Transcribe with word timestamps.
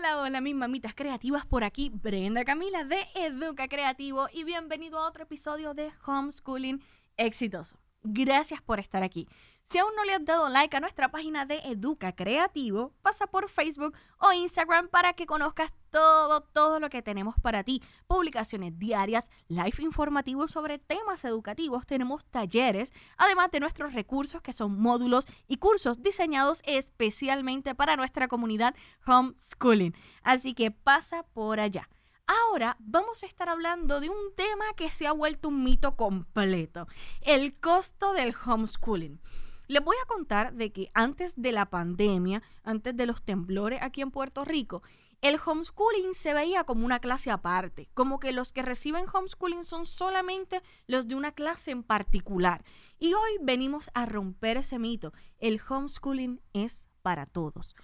Hola, 0.00 0.18
hola, 0.22 0.40
mis 0.40 0.54
mamitas 0.54 0.94
creativas 0.94 1.44
por 1.44 1.62
aquí, 1.62 1.90
Brenda 1.92 2.42
Camila 2.42 2.84
de 2.84 3.06
Educa 3.14 3.68
Creativo 3.68 4.28
y 4.32 4.44
bienvenido 4.44 4.98
a 4.98 5.06
otro 5.06 5.24
episodio 5.24 5.74
de 5.74 5.92
Homeschooling 6.06 6.82
Exitoso. 7.18 7.76
Gracias 8.02 8.62
por 8.62 8.80
estar 8.80 9.02
aquí. 9.02 9.28
Si 9.62 9.76
aún 9.76 9.94
no 9.94 10.04
le 10.04 10.14
has 10.14 10.24
dado 10.24 10.48
like 10.48 10.74
a 10.74 10.80
nuestra 10.80 11.10
página 11.10 11.44
de 11.44 11.58
Educa 11.66 12.12
Creativo, 12.12 12.94
pasa 13.02 13.26
por 13.26 13.50
Facebook 13.50 13.94
o 14.18 14.32
Instagram 14.32 14.88
para 14.88 15.12
que 15.12 15.26
conozcas 15.26 15.74
todo, 15.90 16.40
todo 16.40 16.80
lo 16.80 16.90
que 16.90 17.02
tenemos 17.02 17.34
para 17.40 17.64
ti. 17.64 17.82
Publicaciones 18.06 18.78
diarias, 18.78 19.30
live 19.48 19.82
informativos 19.82 20.50
sobre 20.50 20.78
temas 20.78 21.24
educativos, 21.24 21.86
tenemos 21.86 22.24
talleres, 22.26 22.92
además 23.16 23.50
de 23.50 23.60
nuestros 23.60 23.92
recursos 23.92 24.42
que 24.42 24.52
son 24.52 24.80
módulos 24.80 25.26
y 25.48 25.58
cursos 25.58 26.02
diseñados 26.02 26.62
especialmente 26.64 27.74
para 27.74 27.96
nuestra 27.96 28.28
comunidad 28.28 28.74
homeschooling. 29.06 29.94
Así 30.22 30.54
que 30.54 30.70
pasa 30.70 31.24
por 31.34 31.60
allá. 31.60 31.88
Ahora 32.26 32.76
vamos 32.78 33.24
a 33.24 33.26
estar 33.26 33.48
hablando 33.48 33.98
de 33.98 34.08
un 34.08 34.34
tema 34.36 34.64
que 34.76 34.90
se 34.90 35.06
ha 35.08 35.12
vuelto 35.12 35.48
un 35.48 35.64
mito 35.64 35.96
completo, 35.96 36.86
el 37.22 37.58
costo 37.58 38.12
del 38.12 38.34
homeschooling. 38.46 39.20
Les 39.66 39.84
voy 39.84 39.96
a 40.02 40.06
contar 40.06 40.52
de 40.54 40.72
que 40.72 40.90
antes 40.94 41.40
de 41.40 41.52
la 41.52 41.70
pandemia, 41.70 42.42
antes 42.64 42.96
de 42.96 43.06
los 43.06 43.22
temblores 43.22 43.80
aquí 43.82 44.00
en 44.00 44.10
Puerto 44.10 44.44
Rico, 44.44 44.82
el 45.20 45.38
homeschooling 45.44 46.14
se 46.14 46.34
veía 46.34 46.64
como 46.64 46.84
una 46.84 47.00
clase 47.00 47.30
aparte, 47.30 47.88
como 47.94 48.18
que 48.18 48.32
los 48.32 48.52
que 48.52 48.62
reciben 48.62 49.06
homeschooling 49.12 49.64
son 49.64 49.86
solamente 49.86 50.62
los 50.86 51.08
de 51.08 51.14
una 51.14 51.32
clase 51.32 51.70
en 51.70 51.82
particular. 51.82 52.64
Y 52.98 53.14
hoy 53.14 53.38
venimos 53.42 53.90
a 53.94 54.06
romper 54.06 54.56
ese 54.56 54.78
mito. 54.78 55.12
El 55.38 55.60
homeschooling 55.68 56.40
es 56.52 56.86
para 57.02 57.26
todos. 57.26 57.74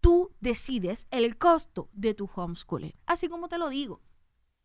Tú 0.00 0.34
decides 0.40 1.06
el 1.10 1.36
costo 1.36 1.88
de 1.92 2.14
tu 2.14 2.28
homeschooling, 2.34 2.94
así 3.06 3.28
como 3.28 3.48
te 3.48 3.58
lo 3.58 3.68
digo. 3.68 4.00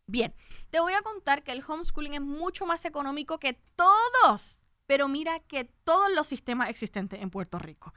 Bien, 0.07 0.35
te 0.70 0.79
voy 0.79 0.93
a 0.93 1.01
contar 1.01 1.43
que 1.43 1.51
el 1.51 1.63
homeschooling 1.68 2.13
es 2.13 2.21
mucho 2.21 2.65
más 2.65 2.85
económico 2.85 3.40
que 3.40 3.59
todos 3.76 4.59
pero 4.85 5.07
mira 5.07 5.40
que 5.40 5.65
todos 5.84 6.12
los 6.13 6.27
sistemas 6.27 6.70
existentes 6.70 7.21
en 7.21 7.29
Puerto 7.29 7.59
Rico. 7.59 7.93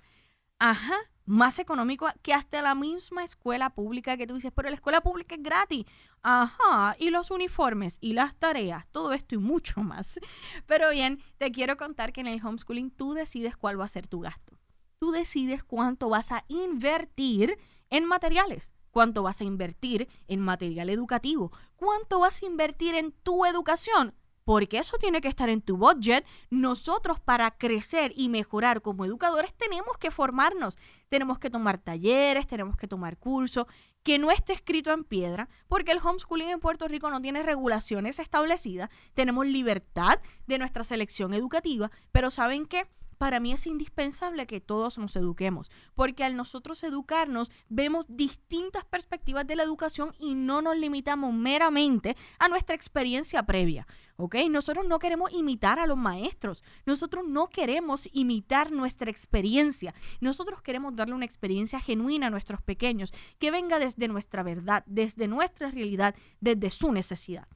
Ajá, 0.59 0.97
más 1.29 1.59
económico 1.59 2.09
que 2.23 2.33
hasta 2.33 2.63
la 2.63 2.75
misma 2.75 3.23
escuela 3.23 3.71
pública 3.71 4.17
que 4.17 4.27
tú 4.27 4.35
dices, 4.35 4.51
pero 4.55 4.71
la 4.71 4.75
escuela 4.75 5.03
pública 5.03 5.35
es 5.35 5.43
gratis. 5.43 5.85
Ajá, 6.23 6.97
y 6.99 7.11
los 7.11 7.31
uniformes 7.31 7.99
y 8.01 8.15
las 8.15 8.37
tareas, 8.37 8.87
todo 8.91 9.13
esto 9.13 9.35
y 9.35 9.39
mucho 9.39 9.81
más. 9.83 10.19
Pero 10.67 10.91
bien, 10.91 11.23
te 11.37 11.53
quiero 11.53 11.77
contar 11.77 12.13
que 12.13 12.23
en 12.23 12.27
el 12.27 12.45
homeschooling 12.45 12.91
tú 12.91 13.13
decides 13.13 13.57
cuál 13.57 13.79
va 13.79 13.85
a 13.85 13.89
ser 13.89 14.07
tu 14.07 14.21
gasto. 14.21 14.59
Tú 14.99 15.13
decides 15.13 15.63
cuánto 15.63 16.09
vas 16.09 16.33
a 16.33 16.45
invertir 16.49 17.59
en 17.91 18.05
materiales, 18.05 18.73
cuánto 18.91 19.23
vas 19.23 19.41
a 19.41 19.45
invertir 19.45 20.09
en 20.27 20.41
material 20.41 20.89
educativo, 20.89 21.53
cuánto 21.77 22.19
vas 22.21 22.43
a 22.43 22.47
invertir 22.47 22.95
en 22.95 23.13
tu 23.13 23.45
educación 23.45 24.15
porque 24.49 24.79
eso 24.79 24.97
tiene 24.97 25.21
que 25.21 25.29
estar 25.29 25.51
en 25.51 25.61
tu 25.61 25.77
budget. 25.77 26.25
Nosotros 26.49 27.21
para 27.21 27.51
crecer 27.51 28.15
y 28.17 28.31
mejorar 28.31 28.81
como 28.81 29.05
educadores 29.05 29.53
tenemos 29.53 29.99
que 29.99 30.11
formarnos, 30.11 30.79
tenemos 31.11 31.39
que 31.39 31.51
tomar 31.51 31.77
talleres, 31.77 32.47
tenemos 32.47 32.75
que 32.79 32.89
tomar 32.89 33.19
cursos, 33.19 33.67
que 34.03 34.19
no 34.19 34.31
esté 34.31 34.55
escrito 34.55 34.91
en 34.91 35.05
piedra, 35.05 35.51
porque 35.69 35.93
el 35.93 35.99
homeschooling 36.03 36.49
en 36.49 36.61
Puerto 36.61 36.89
Rico 36.89 37.11
no 37.11 37.21
tiene 37.21 37.43
regulaciones 37.43 38.19
establecidas, 38.19 38.89
tenemos 39.13 39.45
libertad 39.47 40.19
de 40.47 40.57
nuestra 40.57 40.83
selección 40.83 41.35
educativa, 41.35 41.91
pero 42.11 42.31
¿saben 42.31 42.65
qué? 42.65 42.89
Para 43.19 43.41
mí 43.41 43.53
es 43.53 43.67
indispensable 43.67 44.47
que 44.47 44.61
todos 44.61 44.97
nos 44.97 45.17
eduquemos, 45.17 45.71
porque 45.95 46.25
al 46.25 46.37
nosotros 46.37 46.83
educarnos 46.85 47.51
vemos 47.69 48.07
distintas 48.09 48.85
perspectivas 48.85 49.47
de 49.47 49.57
la 49.57 49.65
educación 49.65 50.15
y 50.19 50.35
no 50.35 50.63
nos 50.63 50.77
limitamos 50.77 51.35
meramente 51.35 52.17
a 52.39 52.49
nuestra 52.49 52.75
experiencia 52.75 53.43
previa. 53.43 53.87
¿Ok? 54.21 54.35
Nosotros 54.51 54.85
no 54.89 54.99
queremos 54.99 55.33
imitar 55.33 55.79
a 55.79 55.87
los 55.87 55.97
maestros, 55.97 56.65
nosotros 56.87 57.25
no 57.29 57.49
queremos 57.49 58.09
imitar 58.13 58.73
nuestra 58.73 59.11
experiencia, 59.11 59.95
nosotros 60.21 60.61
queremos 60.61 60.97
darle 60.97 61.15
una 61.15 61.25
experiencia 61.25 61.79
genuina 61.79 62.27
a 62.27 62.31
nuestros 62.31 62.61
pequeños, 62.61 63.13
que 63.39 63.53
venga 63.53 63.79
desde 63.79 64.09
nuestra 64.09 64.43
verdad, 64.43 64.83
desde 64.87 65.29
nuestra 65.29 65.71
realidad, 65.71 66.17
desde 66.41 66.71
su 66.71 66.91
necesidad. 66.91 67.47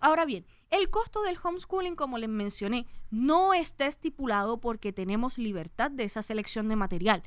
Ahora 0.00 0.24
bien, 0.24 0.46
el 0.70 0.88
costo 0.88 1.22
del 1.22 1.38
homeschooling, 1.42 1.94
como 1.94 2.16
les 2.16 2.30
mencioné, 2.30 2.86
no 3.10 3.52
está 3.52 3.86
estipulado 3.86 4.58
porque 4.58 4.94
tenemos 4.94 5.36
libertad 5.36 5.90
de 5.90 6.04
esa 6.04 6.22
selección 6.22 6.68
de 6.68 6.76
material, 6.76 7.22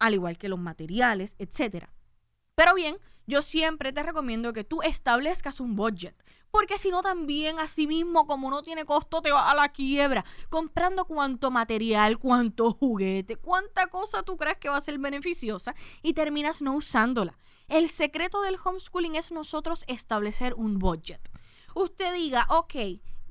al 0.00 0.14
igual 0.14 0.36
que 0.36 0.48
los 0.48 0.58
materiales, 0.58 1.36
etc. 1.38 1.86
Pero 2.56 2.74
bien, 2.74 2.98
yo 3.28 3.40
siempre 3.40 3.92
te 3.92 4.02
recomiendo 4.02 4.52
que 4.52 4.64
tú 4.64 4.82
establezcas 4.82 5.60
un 5.60 5.76
budget, 5.76 6.16
porque 6.50 6.76
si 6.76 6.90
no 6.90 7.02
también 7.02 7.60
así 7.60 7.86
mismo 7.86 8.26
como 8.26 8.50
no 8.50 8.62
tiene 8.62 8.84
costo 8.84 9.22
te 9.22 9.30
va 9.30 9.48
a 9.48 9.54
la 9.54 9.68
quiebra, 9.68 10.24
comprando 10.48 11.04
cuánto 11.04 11.52
material, 11.52 12.18
cuánto 12.18 12.72
juguete, 12.72 13.36
cuánta 13.36 13.86
cosa 13.88 14.24
tú 14.24 14.36
crees 14.36 14.56
que 14.58 14.70
va 14.70 14.78
a 14.78 14.80
ser 14.80 14.98
beneficiosa 14.98 15.76
y 16.02 16.14
terminas 16.14 16.62
no 16.62 16.74
usándola. 16.74 17.38
El 17.68 17.90
secreto 17.90 18.42
del 18.42 18.56
homeschooling 18.64 19.14
es 19.14 19.30
nosotros 19.30 19.84
establecer 19.86 20.54
un 20.54 20.78
budget 20.78 21.20
usted 21.78 22.12
diga, 22.14 22.46
ok, 22.50 22.74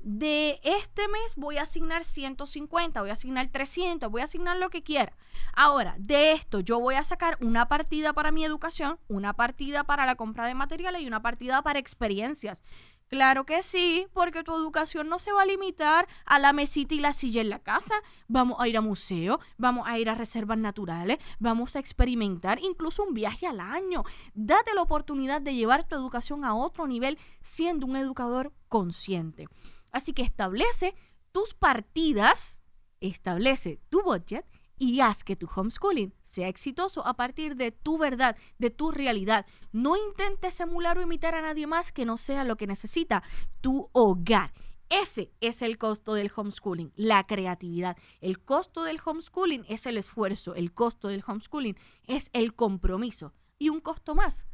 de 0.00 0.60
este 0.62 1.08
mes 1.08 1.34
voy 1.36 1.58
a 1.58 1.62
asignar 1.62 2.04
150, 2.04 3.00
voy 3.00 3.10
a 3.10 3.14
asignar 3.14 3.48
300, 3.48 4.10
voy 4.10 4.20
a 4.20 4.24
asignar 4.24 4.56
lo 4.56 4.70
que 4.70 4.82
quiera. 4.82 5.12
Ahora, 5.54 5.96
de 5.98 6.32
esto 6.32 6.60
yo 6.60 6.80
voy 6.80 6.94
a 6.94 7.04
sacar 7.04 7.36
una 7.40 7.68
partida 7.68 8.12
para 8.12 8.30
mi 8.30 8.44
educación, 8.44 8.98
una 9.08 9.34
partida 9.34 9.84
para 9.84 10.06
la 10.06 10.14
compra 10.14 10.46
de 10.46 10.54
materiales 10.54 11.02
y 11.02 11.06
una 11.06 11.20
partida 11.20 11.62
para 11.62 11.78
experiencias. 11.78 12.64
Claro 13.08 13.46
que 13.46 13.62
sí, 13.62 14.06
porque 14.12 14.44
tu 14.44 14.54
educación 14.54 15.08
no 15.08 15.18
se 15.18 15.32
va 15.32 15.42
a 15.42 15.46
limitar 15.46 16.06
a 16.26 16.38
la 16.38 16.52
mesita 16.52 16.94
y 16.94 17.00
la 17.00 17.14
silla 17.14 17.40
en 17.40 17.48
la 17.48 17.58
casa. 17.58 17.94
Vamos 18.26 18.58
a 18.60 18.68
ir 18.68 18.76
a 18.76 18.82
museo, 18.82 19.40
vamos 19.56 19.88
a 19.88 19.98
ir 19.98 20.10
a 20.10 20.14
reservas 20.14 20.58
naturales, 20.58 21.18
vamos 21.38 21.74
a 21.74 21.78
experimentar 21.78 22.58
incluso 22.62 23.04
un 23.04 23.14
viaje 23.14 23.46
al 23.46 23.60
año. 23.60 24.04
Date 24.34 24.74
la 24.74 24.82
oportunidad 24.82 25.40
de 25.40 25.54
llevar 25.54 25.88
tu 25.88 25.96
educación 25.96 26.44
a 26.44 26.54
otro 26.54 26.86
nivel 26.86 27.18
siendo 27.40 27.86
un 27.86 27.96
educador 27.96 28.52
consciente. 28.68 29.48
Así 29.90 30.12
que 30.12 30.22
establece 30.22 30.94
tus 31.32 31.54
partidas, 31.54 32.60
establece 33.00 33.80
tu 33.88 34.02
budget 34.02 34.44
y 34.78 35.00
haz 35.00 35.24
que 35.24 35.36
tu 35.36 35.48
homeschooling 35.54 36.14
sea 36.22 36.48
exitoso 36.48 37.06
a 37.06 37.14
partir 37.14 37.56
de 37.56 37.72
tu 37.72 37.98
verdad, 37.98 38.36
de 38.58 38.70
tu 38.70 38.90
realidad. 38.90 39.46
No 39.72 39.96
intentes 39.96 40.58
emular 40.60 40.98
o 40.98 41.02
imitar 41.02 41.34
a 41.34 41.42
nadie 41.42 41.66
más 41.66 41.92
que 41.92 42.04
no 42.04 42.16
sea 42.16 42.44
lo 42.44 42.56
que 42.56 42.66
necesita 42.66 43.22
tu 43.60 43.88
hogar. 43.92 44.52
Ese 44.90 45.32
es 45.40 45.60
el 45.60 45.76
costo 45.76 46.14
del 46.14 46.30
homeschooling, 46.34 46.92
la 46.96 47.26
creatividad. 47.26 47.98
El 48.20 48.42
costo 48.42 48.84
del 48.84 49.00
homeschooling 49.04 49.66
es 49.68 49.86
el 49.86 49.98
esfuerzo, 49.98 50.54
el 50.54 50.72
costo 50.72 51.08
del 51.08 51.22
homeschooling 51.26 51.76
es 52.06 52.30
el 52.32 52.54
compromiso. 52.54 53.34
Y 53.58 53.68
un 53.68 53.80
costo 53.80 54.14
más, 54.14 54.46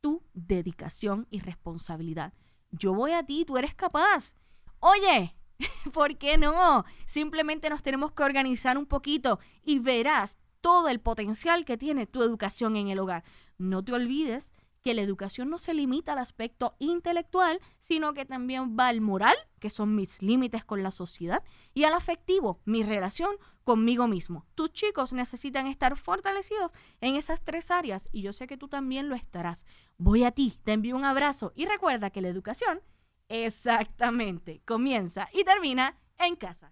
tu 0.00 0.22
dedicación 0.32 1.26
y 1.30 1.40
responsabilidad. 1.40 2.32
Yo 2.70 2.94
voy 2.94 3.12
a 3.12 3.22
ti, 3.24 3.44
tú 3.44 3.58
eres 3.58 3.74
capaz. 3.74 4.34
Oye, 4.80 5.36
¿Por 5.92 6.16
qué 6.16 6.38
no? 6.38 6.84
Simplemente 7.06 7.70
nos 7.70 7.82
tenemos 7.82 8.12
que 8.12 8.22
organizar 8.22 8.78
un 8.78 8.86
poquito 8.86 9.38
y 9.64 9.78
verás 9.78 10.38
todo 10.60 10.88
el 10.88 11.00
potencial 11.00 11.64
que 11.64 11.76
tiene 11.76 12.06
tu 12.06 12.22
educación 12.22 12.76
en 12.76 12.88
el 12.88 12.98
hogar. 12.98 13.24
No 13.58 13.84
te 13.84 13.92
olvides 13.92 14.52
que 14.82 14.94
la 14.94 15.02
educación 15.02 15.48
no 15.48 15.58
se 15.58 15.74
limita 15.74 16.12
al 16.12 16.18
aspecto 16.18 16.74
intelectual, 16.78 17.60
sino 17.78 18.14
que 18.14 18.24
también 18.24 18.76
va 18.78 18.88
al 18.88 19.00
moral, 19.00 19.36
que 19.60 19.70
son 19.70 19.94
mis 19.94 20.20
límites 20.20 20.64
con 20.64 20.82
la 20.82 20.90
sociedad, 20.90 21.42
y 21.72 21.84
al 21.84 21.94
afectivo, 21.94 22.60
mi 22.64 22.82
relación 22.82 23.36
conmigo 23.64 24.08
mismo. 24.08 24.44
Tus 24.54 24.72
chicos 24.72 25.12
necesitan 25.12 25.68
estar 25.68 25.96
fortalecidos 25.96 26.72
en 27.00 27.14
esas 27.14 27.42
tres 27.42 27.70
áreas 27.70 28.08
y 28.10 28.22
yo 28.22 28.32
sé 28.32 28.46
que 28.48 28.56
tú 28.56 28.68
también 28.68 29.08
lo 29.08 29.14
estarás. 29.14 29.64
Voy 29.98 30.24
a 30.24 30.32
ti, 30.32 30.58
te 30.64 30.72
envío 30.72 30.96
un 30.96 31.04
abrazo 31.04 31.52
y 31.54 31.66
recuerda 31.66 32.10
que 32.10 32.20
la 32.20 32.28
educación 32.28 32.80
Exactamente. 33.32 34.60
Comienza 34.66 35.26
y 35.32 35.42
termina 35.42 35.96
en 36.18 36.36
casa. 36.36 36.70